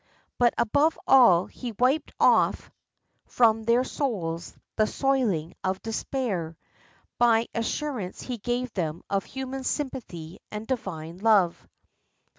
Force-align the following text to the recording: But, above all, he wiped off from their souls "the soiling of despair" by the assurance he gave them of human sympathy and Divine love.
But, 0.39 0.55
above 0.57 0.97
all, 1.05 1.45
he 1.45 1.73
wiped 1.73 2.11
off 2.19 2.71
from 3.27 3.65
their 3.65 3.83
souls 3.83 4.57
"the 4.75 4.87
soiling 4.87 5.53
of 5.63 5.79
despair" 5.83 6.57
by 7.19 7.45
the 7.53 7.59
assurance 7.59 8.23
he 8.23 8.39
gave 8.39 8.73
them 8.73 9.03
of 9.11 9.25
human 9.25 9.63
sympathy 9.63 10.39
and 10.49 10.65
Divine 10.65 11.19
love. 11.19 11.67